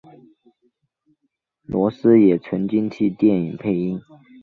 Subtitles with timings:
[1.61, 4.01] 罗斯也曾经替电影配音。